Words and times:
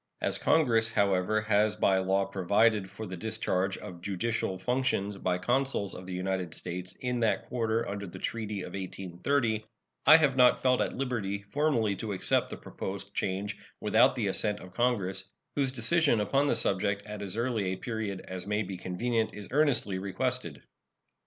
As 0.19 0.39
Congress, 0.39 0.91
however, 0.91 1.41
has 1.41 1.75
by 1.75 1.99
law 1.99 2.25
provided 2.25 2.89
for 2.89 3.05
the 3.05 3.15
discharge 3.15 3.77
of 3.77 4.01
judicial 4.01 4.57
functions 4.57 5.15
by 5.19 5.37
consuls 5.37 5.93
of 5.93 6.07
the 6.07 6.13
United 6.13 6.55
States 6.55 6.95
in 7.01 7.19
that 7.19 7.45
quarter 7.49 7.87
under 7.87 8.07
the 8.07 8.17
treaty 8.17 8.63
of 8.63 8.73
1830, 8.73 9.63
I 10.07 10.17
have 10.17 10.35
not 10.35 10.57
felt 10.59 10.81
at 10.81 10.95
liberty 10.97 11.43
formally 11.43 11.95
to 11.97 12.13
accept 12.13 12.49
the 12.49 12.57
proposed 12.57 13.13
change 13.13 13.57
without 13.79 14.15
the 14.15 14.25
assent 14.25 14.59
of 14.59 14.73
Congress, 14.73 15.25
whose 15.55 15.71
decision 15.71 16.19
upon 16.19 16.47
the 16.47 16.55
subject 16.55 17.05
at 17.05 17.21
as 17.21 17.37
early 17.37 17.65
a 17.65 17.75
period 17.77 18.21
as 18.21 18.47
may 18.47 18.63
be 18.63 18.77
convenient 18.77 19.35
is 19.35 19.49
earnestly 19.51 19.99
requested. 19.99 20.63